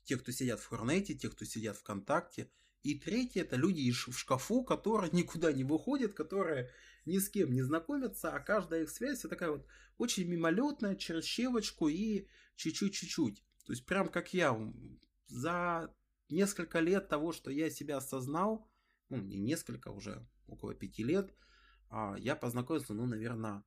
те, 0.03 0.15
кто 0.15 0.31
сидят 0.31 0.59
в 0.59 0.67
Хорнете, 0.67 1.15
те, 1.15 1.27
кто 1.27 1.43
сидят 1.43 1.75
ВКонтакте. 1.77 2.51
И 2.83 2.99
третье, 2.99 3.41
это 3.41 3.55
люди 3.55 3.91
в 3.91 4.15
шкафу, 4.15 4.63
которые 4.63 5.09
никуда 5.13 5.51
не 5.51 5.63
выходят, 5.63 6.13
которые 6.13 6.69
ни 7.05 7.17
с 7.17 7.29
кем 7.29 7.51
не 7.51 7.63
знакомятся, 7.63 8.31
а 8.31 8.41
каждая 8.41 8.83
их 8.83 8.91
связь 8.91 9.21
такая 9.21 9.49
вот 9.49 9.65
очень 9.97 10.27
мимолетная, 10.27 10.95
через 10.95 11.23
щелочку 11.23 11.87
и 11.87 12.27
чуть-чуть-чуть-чуть. 12.57 13.43
То 13.65 13.73
есть 13.73 13.87
прям 13.87 14.09
как 14.09 14.35
я, 14.35 14.55
за 15.25 15.91
несколько 16.29 16.79
лет 16.79 17.07
того, 17.07 17.31
что 17.31 17.51
я 17.51 17.69
себя 17.69 17.97
осознал, 17.97 18.69
ну 19.09 19.17
не 19.17 19.37
несколько, 19.37 19.89
уже 19.89 20.27
около 20.47 20.73
пяти 20.73 21.03
лет, 21.03 21.33
а, 21.89 22.15
я 22.17 22.35
познакомился, 22.35 22.93
ну, 22.93 23.05
наверное, 23.05 23.63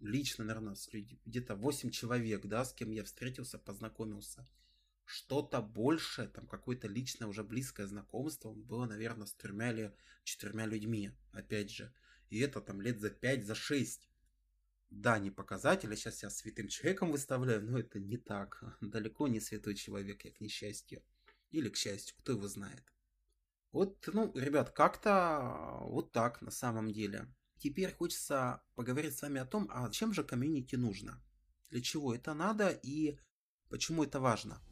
лично, 0.00 0.44
наверное, 0.44 0.76
где-то 1.24 1.56
8 1.56 1.90
человек, 1.90 2.46
да, 2.46 2.64
с 2.64 2.72
кем 2.72 2.90
я 2.90 3.04
встретился, 3.04 3.58
познакомился. 3.58 4.48
Что-то 5.04 5.60
большее, 5.60 6.28
там 6.28 6.46
какое-то 6.46 6.88
личное, 6.88 7.28
уже 7.28 7.44
близкое 7.44 7.86
знакомство 7.86 8.52
было, 8.52 8.86
наверное, 8.86 9.26
с 9.26 9.34
тремя 9.34 9.70
или 9.72 9.94
четырьмя 10.22 10.66
людьми, 10.66 11.10
опять 11.32 11.70
же. 11.70 11.92
И 12.30 12.38
это 12.40 12.60
там 12.60 12.80
лет 12.80 13.00
за 13.00 13.10
пять, 13.10 13.44
за 13.44 13.54
шесть. 13.54 14.08
Да, 14.96 15.18
не 15.18 15.30
показатель, 15.30 15.94
сейчас 15.96 16.22
я 16.22 16.30
святым 16.30 16.68
человеком 16.68 17.10
выставляю, 17.10 17.62
но 17.64 17.80
это 17.80 17.98
не 17.98 18.16
так. 18.16 18.62
Далеко 18.80 19.26
не 19.26 19.40
святой 19.40 19.74
человек, 19.74 20.24
я 20.24 20.30
к 20.30 20.40
несчастью. 20.40 21.02
Или 21.50 21.68
к 21.68 21.76
счастью, 21.76 22.16
кто 22.18 22.32
его 22.32 22.46
знает. 22.46 22.84
Вот, 23.72 24.08
ну, 24.12 24.32
ребят, 24.36 24.70
как-то 24.70 25.80
вот 25.80 26.12
так 26.12 26.42
на 26.42 26.52
самом 26.52 26.92
деле. 26.92 27.26
Теперь 27.58 27.92
хочется 27.92 28.62
поговорить 28.76 29.16
с 29.16 29.22
вами 29.22 29.40
о 29.40 29.46
том, 29.46 29.68
а 29.72 29.90
чем 29.90 30.14
же 30.14 30.22
комьюнити 30.22 30.76
нужно? 30.76 31.20
Для 31.70 31.82
чего 31.82 32.14
это 32.14 32.32
надо 32.32 32.68
и 32.68 33.18
почему 33.70 34.04
это 34.04 34.20
важно? 34.20 34.62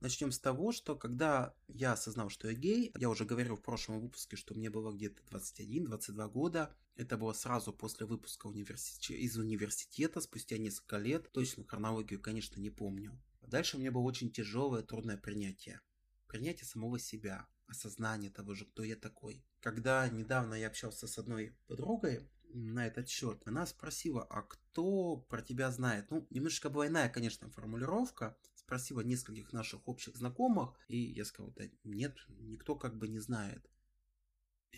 Начнем 0.00 0.32
с 0.32 0.38
того, 0.38 0.72
что 0.72 0.96
когда 0.96 1.54
я 1.68 1.92
осознал, 1.92 2.30
что 2.30 2.48
я 2.48 2.54
гей, 2.54 2.90
я 2.96 3.10
уже 3.10 3.26
говорил 3.26 3.56
в 3.56 3.62
прошлом 3.62 4.00
выпуске, 4.00 4.34
что 4.34 4.54
мне 4.54 4.70
было 4.70 4.92
где-то 4.92 5.22
21-22 5.30 6.30
года. 6.30 6.74
Это 6.96 7.18
было 7.18 7.34
сразу 7.34 7.74
после 7.74 8.06
выпуска 8.06 8.46
университета, 8.46 9.20
из 9.20 9.36
университета, 9.36 10.22
спустя 10.22 10.56
несколько 10.56 10.96
лет. 10.96 11.30
Точную 11.32 11.66
хронологию, 11.66 12.18
конечно, 12.18 12.58
не 12.58 12.70
помню. 12.70 13.20
Дальше 13.42 13.76
у 13.76 13.80
меня 13.80 13.92
было 13.92 14.02
очень 14.02 14.30
тяжелое, 14.30 14.82
трудное 14.82 15.18
принятие. 15.18 15.82
Принятие 16.28 16.64
самого 16.64 16.98
себя, 16.98 17.46
осознание 17.66 18.30
того 18.30 18.54
же, 18.54 18.64
кто 18.64 18.82
я 18.82 18.96
такой. 18.96 19.44
Когда 19.60 20.08
недавно 20.08 20.54
я 20.54 20.68
общался 20.68 21.08
с 21.08 21.18
одной 21.18 21.54
подругой 21.66 22.26
на 22.54 22.86
этот 22.86 23.08
счет, 23.10 23.42
она 23.44 23.66
спросила, 23.66 24.22
а 24.22 24.42
кто 24.42 25.18
про 25.28 25.42
тебя 25.42 25.70
знает? 25.70 26.10
Ну, 26.10 26.26
немножечко 26.30 26.70
двойная, 26.70 27.10
конечно, 27.10 27.50
формулировка. 27.50 28.38
Спросила 28.70 29.00
нескольких 29.00 29.52
наших 29.52 29.88
общих 29.88 30.14
знакомых, 30.14 30.78
и 30.86 30.96
я 30.96 31.24
сказал, 31.24 31.52
да 31.56 31.64
нет, 31.82 32.16
никто 32.38 32.76
как 32.76 32.96
бы 32.96 33.08
не 33.08 33.18
знает. 33.18 33.68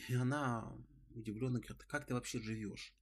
И 0.08 0.14
она 0.14 0.74
удивленно 1.10 1.60
говорит, 1.60 1.84
как 1.84 2.06
ты 2.06 2.14
вообще 2.14 2.40
живешь? 2.40 2.94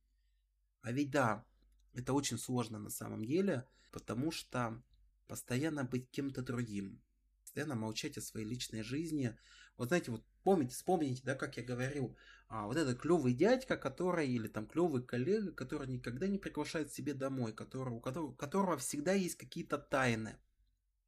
А 0.82 0.90
ведь 0.90 1.12
да, 1.12 1.46
это 1.92 2.12
очень 2.12 2.38
сложно 2.38 2.80
на 2.80 2.90
самом 2.90 3.24
деле, 3.24 3.68
потому 3.92 4.32
что 4.32 4.82
постоянно 5.28 5.84
быть 5.84 6.10
кем-то 6.10 6.42
другим, 6.42 7.00
постоянно 7.40 7.76
молчать 7.76 8.18
о 8.18 8.20
своей 8.20 8.48
личной 8.48 8.82
жизни. 8.82 9.38
Вот 9.76 9.90
знаете, 9.90 10.10
вот 10.10 10.24
помните, 10.42 10.74
вспомните, 10.74 11.22
да, 11.24 11.36
как 11.36 11.56
я 11.56 11.62
говорил, 11.62 12.16
а, 12.48 12.66
вот 12.66 12.76
этот 12.76 12.98
клевый 12.98 13.34
дядька, 13.34 13.76
который, 13.76 14.28
или 14.28 14.48
там 14.48 14.66
клевый 14.66 15.04
коллега, 15.04 15.52
который 15.52 15.86
никогда 15.86 16.26
не 16.26 16.38
приглашает 16.38 16.92
себе 16.92 17.14
домой, 17.14 17.52
который, 17.52 17.94
у 17.94 18.00
которого, 18.00 18.30
у 18.30 18.34
которого 18.34 18.76
всегда 18.76 19.12
есть 19.12 19.36
какие-то 19.36 19.78
тайны, 19.78 20.36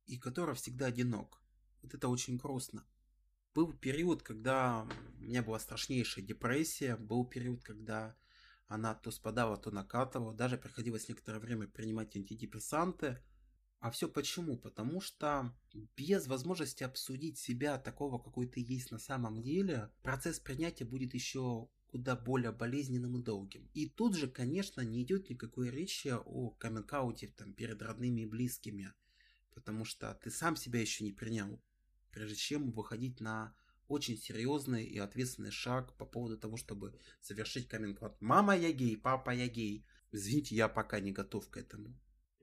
и 0.06 0.18
который 0.18 0.54
всегда 0.54 0.86
одинок. 0.86 1.40
Вот 1.82 1.94
это 1.94 2.08
очень 2.08 2.36
грустно. 2.36 2.84
Был 3.54 3.72
период, 3.72 4.22
когда 4.22 4.86
у 5.18 5.22
меня 5.22 5.42
была 5.42 5.58
страшнейшая 5.58 6.24
депрессия, 6.24 6.96
был 6.96 7.24
период, 7.26 7.62
когда 7.62 8.16
она 8.66 8.94
то 8.94 9.10
спадала, 9.10 9.56
то 9.56 9.70
накатывала, 9.70 10.32
даже 10.32 10.56
приходилось 10.56 11.08
некоторое 11.08 11.38
время 11.38 11.68
принимать 11.68 12.16
антидепрессанты– 12.16 13.22
а 13.82 13.90
все 13.90 14.08
почему? 14.08 14.56
Потому 14.56 15.00
что 15.00 15.52
без 15.96 16.28
возможности 16.28 16.84
обсудить 16.84 17.36
себя 17.38 17.78
такого, 17.78 18.20
какой 18.20 18.46
ты 18.46 18.60
есть 18.60 18.92
на 18.92 18.98
самом 19.00 19.42
деле, 19.42 19.90
процесс 20.04 20.38
принятия 20.38 20.84
будет 20.84 21.14
еще 21.14 21.68
куда 21.90 22.14
более 22.14 22.52
болезненным 22.52 23.18
и 23.18 23.22
долгим. 23.24 23.68
И 23.74 23.88
тут 23.88 24.14
же, 24.14 24.28
конечно, 24.28 24.82
не 24.82 25.02
идет 25.02 25.30
никакой 25.30 25.68
речи 25.68 26.14
о 26.14 26.50
каминг 26.50 26.94
там, 27.36 27.54
перед 27.54 27.82
родными 27.82 28.20
и 28.20 28.26
близкими, 28.26 28.94
потому 29.54 29.84
что 29.84 30.14
ты 30.22 30.30
сам 30.30 30.56
себя 30.56 30.80
еще 30.80 31.04
не 31.04 31.12
принял, 31.12 31.60
прежде 32.10 32.36
чем 32.36 32.72
выходить 32.72 33.20
на 33.20 33.54
очень 33.88 34.16
серьезный 34.16 34.84
и 34.84 34.98
ответственный 34.98 35.50
шаг 35.50 35.96
по 35.96 36.06
поводу 36.06 36.38
того, 36.38 36.56
чтобы 36.56 36.98
завершить 37.20 37.68
каминг 37.68 38.00
Мама, 38.20 38.56
я 38.56 38.72
гей, 38.72 38.96
папа, 38.96 39.30
я 39.30 39.48
гей. 39.48 39.86
Извините, 40.12 40.54
я 40.54 40.68
пока 40.68 41.00
не 41.00 41.12
готов 41.12 41.48
к 41.50 41.56
этому. 41.56 41.88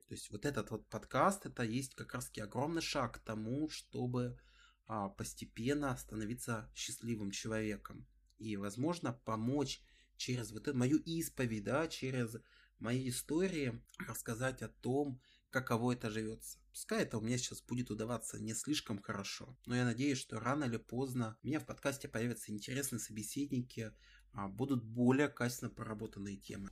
То 0.08 0.14
есть 0.14 0.30
вот 0.30 0.44
этот 0.44 0.70
вот 0.70 0.88
подкаст, 0.88 1.46
это 1.46 1.62
есть 1.62 1.94
как 1.94 2.14
раз 2.14 2.26
таки 2.26 2.40
огромный 2.40 2.82
шаг 2.82 3.16
к 3.16 3.18
тому, 3.20 3.68
чтобы 3.68 4.38
а, 4.86 5.08
постепенно 5.08 5.96
становиться 5.96 6.70
счастливым 6.74 7.30
человеком. 7.30 8.06
И, 8.38 8.56
возможно, 8.56 9.12
помочь 9.12 9.82
через 10.16 10.50
вот 10.50 10.66
эту 10.66 10.76
мою 10.76 10.98
исповедь, 10.98 11.64
да, 11.64 11.86
через 11.86 12.36
мои 12.80 13.08
истории 13.08 13.80
рассказать 13.98 14.62
о 14.62 14.68
том, 14.68 15.20
каково 15.50 15.92
это 15.92 16.10
живется. 16.10 16.58
Пускай 16.72 17.02
это 17.02 17.18
у 17.18 17.20
меня 17.20 17.36
сейчас 17.36 17.62
будет 17.62 17.90
удаваться 17.90 18.40
не 18.40 18.54
слишком 18.54 19.00
хорошо, 19.00 19.58
но 19.66 19.76
я 19.76 19.84
надеюсь, 19.84 20.18
что 20.18 20.38
рано 20.38 20.64
или 20.64 20.76
поздно 20.76 21.36
у 21.42 21.46
меня 21.46 21.58
в 21.60 21.66
подкасте 21.66 22.08
появятся 22.08 22.52
интересные 22.52 23.00
собеседники, 23.00 23.92
а, 24.32 24.48
будут 24.48 24.84
более 24.84 25.28
качественно 25.28 25.70
проработанные 25.70 26.36
темы. 26.36 26.70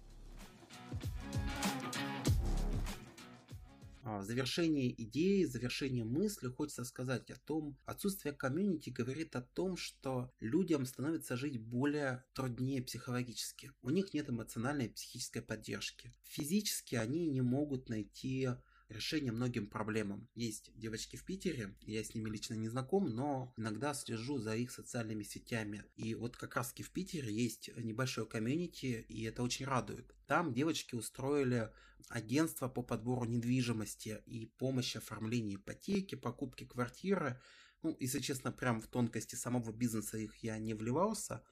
А, 4.09 4.21
в 4.21 4.25
завершении 4.25 4.95
идеи, 4.97 5.45
в 5.45 5.51
завершении 5.51 6.03
мысли 6.03 6.49
хочется 6.49 6.85
сказать 6.85 7.31
о 7.31 7.37
том, 7.37 7.77
отсутствие 7.85 8.33
комьюнити 8.33 8.89
говорит 8.89 9.37
о 9.37 9.43
том, 9.43 9.77
что 9.77 10.33
людям 10.41 10.87
становится 10.87 11.37
жить 11.37 11.61
более 11.61 12.25
труднее 12.33 12.83
психологически. 12.83 13.73
У 13.83 13.91
них 13.91 14.15
нет 14.15 14.31
эмоциональной 14.31 14.87
и 14.87 14.93
психической 14.93 15.43
поддержки. 15.43 16.15
Физически 16.23 16.95
они 16.95 17.27
не 17.27 17.43
могут 17.43 17.91
найти 17.91 18.49
решение 18.89 19.33
многим 19.33 19.67
проблемам. 19.67 20.29
Есть 20.35 20.71
девочки 20.75 21.17
в 21.17 21.25
Питере, 21.25 21.77
я 21.83 22.03
с 22.03 22.15
ними 22.15 22.31
лично 22.31 22.55
не 22.55 22.69
знаком, 22.69 23.05
но 23.15 23.53
иногда 23.57 23.95
слежу 23.95 24.39
за 24.39 24.57
их 24.57 24.71
социальными 24.71 25.23
сетями. 25.23 25.85
И 25.97 26.15
вот 26.15 26.37
как 26.37 26.57
раз 26.57 26.73
в 26.73 26.91
Питере 26.91 27.33
есть 27.33 27.71
небольшое 27.77 28.27
комьюнити, 28.27 29.05
и 29.09 29.25
это 29.25 29.43
очень 29.43 29.67
радует. 29.67 30.15
Там 30.27 30.53
девочки 30.53 30.95
устроили 30.95 31.71
агентство 32.09 32.69
по 32.69 32.83
подбору 32.83 33.25
недвижимости 33.27 34.23
и 34.27 34.47
помощи 34.47 34.99
оформлении 34.99 35.57
ипотеки, 35.57 36.15
покупки 36.15 36.65
квартиры. 36.65 37.41
Ну, 37.83 37.97
если 38.01 38.21
честно, 38.21 38.53
прям 38.53 38.81
в 38.81 38.87
тонкости 38.87 39.35
самого 39.35 39.73
бизнеса 39.73 40.19
их 40.19 40.37
я 40.37 40.59
не 40.59 40.75
вливался, 40.75 41.45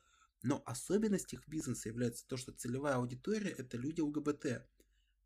но 0.42 0.62
особенность 0.66 1.32
их 1.32 1.46
бизнеса 1.48 1.88
является 1.88 2.26
то, 2.26 2.36
что 2.36 2.52
целевая 2.52 2.96
аудитория– 2.96 3.50
это 3.58 3.76
люди 3.76 4.00
ЛГБТ. 4.00 4.66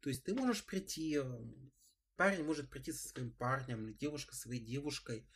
То 0.00 0.08
есть 0.08 0.24
ты 0.24 0.34
можешь 0.34 0.64
прийти, 0.64 1.20
парень 2.20 2.44
может 2.44 2.68
прийти 2.68 2.92
со 2.92 3.08
своим 3.08 3.30
парнем, 3.30 3.86
или 3.86 3.94
девушка 3.94 4.34
со 4.34 4.42
своей 4.42 4.60
девушкой, 4.60 5.26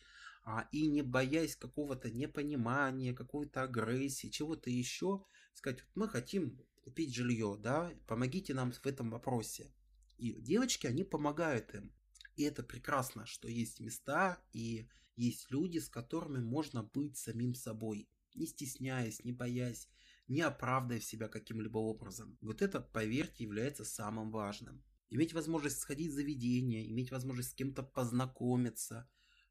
а, 0.45 0.69
и 0.71 0.87
не 0.87 1.01
боясь 1.01 1.57
какого-то 1.57 2.11
непонимания, 2.11 3.15
какой-то 3.15 3.63
агрессии, 3.63 4.29
чего-то 4.29 4.69
еще, 4.69 5.25
сказать, 5.55 5.81
вот 5.81 5.91
мы 5.95 6.09
хотим 6.11 6.61
купить 6.83 7.15
жилье, 7.15 7.57
да, 7.59 7.91
помогите 8.07 8.53
нам 8.53 8.71
в 8.71 8.85
этом 8.85 9.09
вопросе. 9.11 9.73
И 10.19 10.35
девочки, 10.35 10.87
они 10.87 11.05
помогают 11.05 11.75
им. 11.75 11.91
И 12.37 12.43
это 12.43 12.63
прекрасно, 12.63 13.25
что 13.25 13.49
есть 13.49 13.81
места 13.81 14.39
и 14.53 14.87
есть 15.17 15.51
люди, 15.51 15.79
с 15.79 15.89
которыми 15.89 16.41
можно 16.41 16.83
быть 16.83 17.17
самим 17.17 17.55
собой, 17.55 18.11
не 18.35 18.45
стесняясь, 18.45 19.25
не 19.25 19.33
боясь, 19.33 19.89
не 20.29 20.43
оправдывая 20.43 21.01
себя 21.01 21.29
каким-либо 21.29 21.79
образом. 21.79 22.37
Вот 22.43 22.61
это, 22.61 22.83
поверьте, 22.83 23.45
является 23.45 23.87
самым 23.87 24.31
важным. 24.31 24.85
Иметь 25.15 25.33
возможность 25.33 25.79
сходить 25.79 26.11
в 26.11 26.15
заведение, 26.15 26.91
иметь 26.91 27.13
возможность 27.13 27.51
с 27.53 27.55
кем-то 27.55 27.85
познакомиться. 27.85 29.09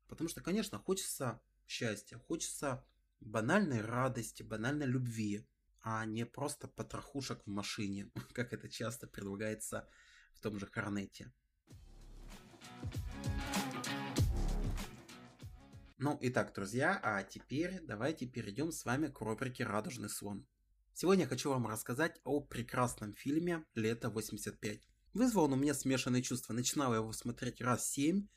Потому 0.09 0.27
что, 0.27 0.41
конечно, 0.41 0.77
хочется 0.77 1.41
счастья, 1.65 2.17
хочется 2.17 2.85
банальной 3.21 3.79
радости, 3.79 4.43
банальной 4.43 4.87
любви, 4.87 5.47
а 5.79 6.03
не 6.03 6.25
просто 6.25 6.67
потрохушек 6.67 7.43
в 7.45 7.49
машине, 7.49 8.11
как 8.33 8.51
это 8.51 8.67
часто 8.67 9.07
предлагается 9.07 9.87
в 10.33 10.41
том 10.41 10.59
же 10.59 10.65
Хорнете. 10.65 11.31
Ну, 15.97 16.19
итак, 16.19 16.53
друзья, 16.53 16.99
а 17.01 17.23
теперь 17.23 17.79
давайте 17.83 18.25
перейдем 18.25 18.73
с 18.73 18.83
вами 18.83 19.07
к 19.07 19.21
рубрике 19.21 19.63
«Радужный 19.63 20.09
слон». 20.09 20.45
Сегодня 20.93 21.23
я 21.23 21.29
хочу 21.29 21.51
вам 21.51 21.67
рассказать 21.67 22.19
о 22.25 22.41
прекрасном 22.41 23.13
фильме 23.13 23.63
«Лето 23.75 24.09
85». 24.09 24.92
Вызвал 25.13 25.45
он 25.45 25.53
у 25.53 25.55
меня 25.55 25.73
смешанные 25.73 26.23
чувства. 26.23 26.53
Начинал 26.53 26.91
я 26.91 26.97
его 26.97 27.11
смотреть 27.13 27.61
раз 27.61 27.89
семь, 27.89 28.27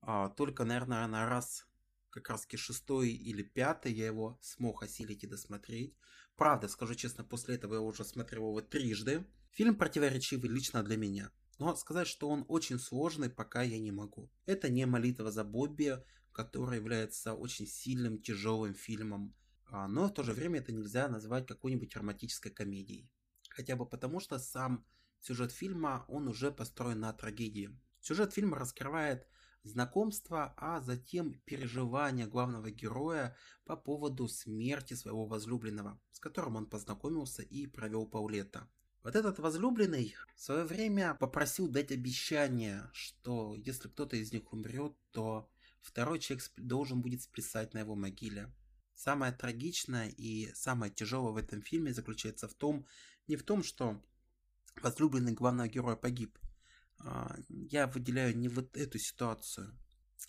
а, 0.00 0.28
только, 0.30 0.64
наверное, 0.64 1.06
на 1.06 1.28
раз 1.28 1.66
как 2.10 2.30
раз 2.30 2.46
шестой 2.54 3.10
или 3.10 3.42
пятый 3.42 3.92
я 3.92 4.06
его 4.06 4.38
смог 4.40 4.82
осилить 4.82 5.22
и 5.22 5.26
досмотреть. 5.26 5.94
Правда, 6.36 6.68
скажу 6.68 6.94
честно, 6.94 7.24
после 7.24 7.54
этого 7.54 7.74
я 7.74 7.80
уже 7.80 8.04
смотрел 8.04 8.48
его 8.48 8.60
трижды. 8.60 9.26
Фильм 9.50 9.76
противоречивый 9.76 10.50
лично 10.50 10.82
для 10.82 10.96
меня. 10.96 11.30
Но 11.58 11.74
сказать, 11.76 12.08
что 12.08 12.28
он 12.28 12.44
очень 12.48 12.78
сложный, 12.78 13.30
пока 13.30 13.62
я 13.62 13.78
не 13.78 13.92
могу. 13.92 14.30
Это 14.44 14.68
не 14.68 14.84
молитва 14.86 15.30
за 15.30 15.44
Бобби, 15.44 16.02
который 16.32 16.76
является 16.76 17.34
очень 17.34 17.66
сильным, 17.66 18.20
тяжелым 18.20 18.74
фильмом, 18.74 19.34
а, 19.68 19.88
но 19.88 20.08
в 20.08 20.12
то 20.12 20.22
же 20.22 20.32
время 20.32 20.60
это 20.60 20.72
нельзя 20.72 21.08
назвать 21.08 21.46
какой-нибудь 21.46 21.96
романтической 21.96 22.52
комедией. 22.52 23.10
Хотя 23.48 23.76
бы 23.76 23.86
потому, 23.86 24.20
что 24.20 24.38
сам 24.38 24.84
сюжет 25.20 25.52
фильма, 25.52 26.04
он 26.08 26.28
уже 26.28 26.50
построен 26.50 27.00
на 27.00 27.12
трагедии. 27.12 27.78
Сюжет 28.00 28.32
фильма 28.32 28.56
раскрывает 28.56 29.26
знакомство, 29.66 30.54
а 30.56 30.80
затем 30.80 31.34
переживания 31.44 32.26
главного 32.26 32.70
героя 32.70 33.36
по 33.64 33.76
поводу 33.76 34.28
смерти 34.28 34.94
своего 34.94 35.26
возлюбленного, 35.26 36.00
с 36.12 36.20
которым 36.20 36.56
он 36.56 36.66
познакомился 36.66 37.42
и 37.42 37.66
провел 37.66 38.06
поллета. 38.06 38.68
Вот 39.02 39.14
этот 39.14 39.38
возлюбленный 39.38 40.16
в 40.34 40.40
свое 40.40 40.64
время 40.64 41.14
попросил 41.14 41.68
дать 41.68 41.92
обещание, 41.92 42.90
что 42.92 43.54
если 43.54 43.88
кто-то 43.88 44.16
из 44.16 44.32
них 44.32 44.52
умрет, 44.52 44.96
то 45.12 45.48
второй 45.80 46.18
человек 46.18 46.44
должен 46.56 47.02
будет 47.02 47.22
сплясать 47.22 47.72
на 47.72 47.78
его 47.78 47.94
могиле. 47.94 48.52
Самое 48.94 49.30
трагичное 49.32 50.08
и 50.08 50.52
самое 50.54 50.90
тяжелое 50.90 51.32
в 51.32 51.36
этом 51.36 51.62
фильме 51.62 51.92
заключается 51.92 52.48
в 52.48 52.54
том, 52.54 52.86
не 53.28 53.36
в 53.36 53.44
том, 53.44 53.62
что 53.62 54.02
возлюбленный 54.82 55.32
главного 55.32 55.68
героя 55.68 55.96
погиб. 55.96 56.38
А, 56.98 57.36
я 57.48 57.86
выделяю 57.86 58.36
не 58.36 58.48
вот 58.48 58.76
эту 58.76 58.98
ситуацию, 58.98 59.76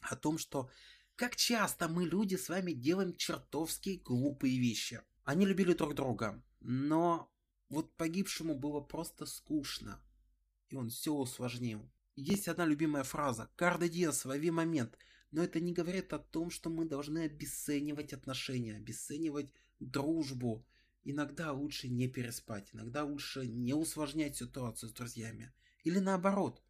о 0.02 0.16
том, 0.16 0.38
что 0.38 0.70
как 1.16 1.36
часто 1.36 1.88
мы 1.88 2.06
люди 2.06 2.36
с 2.36 2.50
вами 2.50 2.74
делаем 2.74 3.16
чертовски 3.16 4.02
глупые 4.06 4.60
вещи. 4.60 5.02
Они 5.24 5.46
любили 5.46 5.74
друг 5.74 5.96
друга, 5.96 6.44
но 6.60 7.32
вот 7.70 7.96
погибшему 7.96 8.56
было 8.56 8.82
просто 8.82 9.26
скучно, 9.26 10.00
и 10.70 10.76
он 10.76 10.90
все 10.90 11.14
усложнил. 11.14 11.90
Есть 12.16 12.48
одна 12.48 12.66
любимая 12.66 13.04
фраза 13.04 13.50
«Каждый 13.56 13.90
день 13.90 14.12
слови 14.14 14.52
момент», 14.52 14.98
но 15.32 15.44
это 15.44 15.60
не 15.60 15.74
говорит 15.74 16.14
о 16.14 16.20
том, 16.20 16.50
что 16.50 16.70
мы 16.70 16.86
должны 16.86 17.26
обесценивать 17.26 18.14
отношения, 18.14 18.76
обесценивать 18.76 19.52
дружбу. 19.80 20.66
Иногда 21.04 21.52
лучше 21.52 21.88
не 21.88 22.08
переспать, 22.08 22.70
иногда 22.74 23.04
лучше 23.04 23.48
не 23.48 23.74
усложнять 23.74 24.36
ситуацию 24.36 24.90
с 24.90 24.94
друзьями. 24.94 25.54
Или 25.84 26.00
наоборот, 26.00 26.62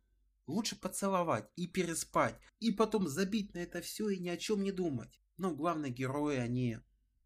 лучше 0.45 0.75
поцеловать 0.75 1.49
и 1.55 1.67
переспать, 1.67 2.39
и 2.59 2.71
потом 2.71 3.07
забить 3.07 3.53
на 3.53 3.59
это 3.59 3.81
все 3.81 4.09
и 4.09 4.19
ни 4.19 4.29
о 4.29 4.37
чем 4.37 4.63
не 4.63 4.71
думать. 4.71 5.19
Но 5.37 5.55
главные 5.55 5.91
герои, 5.91 6.37
они 6.37 6.79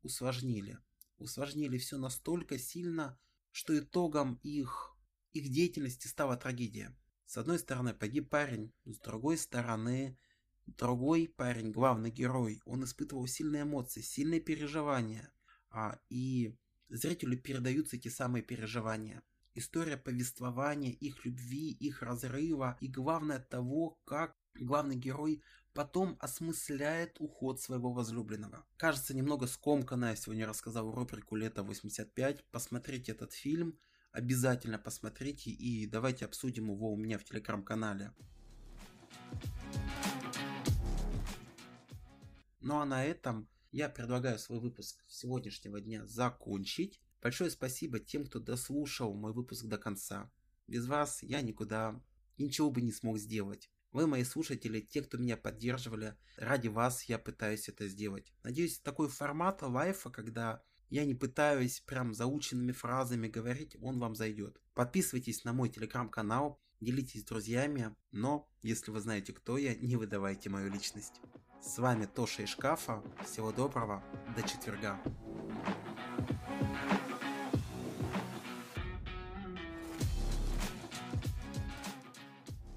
усложнили. 0.03 0.77
Усложнили 1.17 1.77
все 1.77 1.97
настолько 1.97 2.57
сильно, 2.57 3.19
что 3.51 3.77
итогом 3.77 4.39
их, 4.43 4.95
их 5.33 5.49
деятельности 5.49 6.07
стала 6.07 6.37
трагедия. 6.37 6.97
С 7.25 7.37
одной 7.37 7.59
стороны 7.59 7.93
погиб 7.93 8.29
парень, 8.29 8.73
с 8.85 8.97
другой 8.99 9.37
стороны 9.37 10.17
Другой 10.77 11.27
парень, 11.27 11.71
главный 11.71 12.11
герой, 12.11 12.61
он 12.65 12.83
испытывал 12.83 13.27
сильные 13.27 13.63
эмоции, 13.63 14.01
сильные 14.01 14.39
переживания. 14.39 15.31
А, 15.69 15.99
и 16.09 16.55
зрителю 16.91 17.37
передаются 17.37 17.95
эти 17.95 18.09
самые 18.09 18.43
переживания. 18.43 19.23
История 19.53 19.97
повествования, 19.97 20.91
их 20.91 21.25
любви, 21.25 21.71
их 21.71 22.01
разрыва 22.01 22.77
и 22.79 22.87
главное 22.87 23.39
того, 23.39 23.99
как 24.05 24.35
главный 24.55 24.95
герой 24.95 25.41
потом 25.73 26.17
осмысляет 26.19 27.17
уход 27.19 27.59
своего 27.59 27.91
возлюбленного. 27.91 28.65
Кажется, 28.77 29.15
немного 29.15 29.47
скомканно 29.47 30.05
я 30.05 30.15
сегодня 30.15 30.47
рассказал 30.47 30.91
рубрику 30.91 31.35
«Лето 31.35 31.61
85». 31.61 32.43
Посмотрите 32.51 33.13
этот 33.13 33.33
фильм, 33.33 33.77
обязательно 34.11 34.77
посмотрите 34.77 35.49
и 35.51 35.85
давайте 35.87 36.25
обсудим 36.25 36.71
его 36.71 36.91
у 36.91 36.97
меня 36.97 37.17
в 37.17 37.23
телеграм-канале. 37.23 38.13
Ну 42.59 42.79
а 42.79 42.85
на 42.85 43.03
этом 43.03 43.47
я 43.71 43.89
предлагаю 43.89 44.37
свой 44.37 44.59
выпуск 44.59 45.03
сегодняшнего 45.07 45.79
дня 45.79 46.05
закончить. 46.05 47.01
Большое 47.21 47.49
спасибо 47.49 47.99
тем, 47.99 48.25
кто 48.25 48.39
дослушал 48.39 49.13
мой 49.13 49.33
выпуск 49.33 49.65
до 49.65 49.77
конца. 49.77 50.31
Без 50.67 50.87
вас 50.87 51.23
я 51.23 51.41
никуда 51.41 52.01
ничего 52.37 52.69
бы 52.69 52.81
не 52.81 52.91
смог 52.91 53.17
сделать. 53.17 53.69
Вы 53.91 54.07
мои 54.07 54.23
слушатели, 54.23 54.79
те, 54.79 55.01
кто 55.01 55.17
меня 55.17 55.35
поддерживали, 55.35 56.15
ради 56.37 56.69
вас 56.69 57.03
я 57.03 57.19
пытаюсь 57.19 57.67
это 57.67 57.87
сделать. 57.87 58.33
Надеюсь, 58.43 58.79
такой 58.79 59.09
формат 59.09 59.61
лайфа, 59.61 60.09
когда 60.09 60.63
я 60.89 61.05
не 61.05 61.13
пытаюсь 61.13 61.81
прям 61.81 62.13
заученными 62.13 62.71
фразами 62.71 63.27
говорить, 63.27 63.75
он 63.81 63.99
вам 63.99 64.15
зайдет. 64.15 64.61
Подписывайтесь 64.73 65.43
на 65.43 65.51
мой 65.53 65.69
телеграм-канал, 65.69 66.59
делитесь 66.79 67.21
с 67.21 67.25
друзьями, 67.25 67.95
но 68.11 68.49
если 68.61 68.91
вы 68.91 69.01
знаете, 69.01 69.33
кто 69.33 69.57
я, 69.57 69.75
не 69.75 69.97
выдавайте 69.97 70.49
мою 70.49 70.71
личность. 70.71 71.21
С 71.61 71.77
вами 71.77 72.05
Тоша 72.05 72.41
из 72.41 72.49
шкафа. 72.49 73.03
Всего 73.23 73.51
доброго. 73.51 74.03
До 74.35 74.41
четверга. 74.41 74.99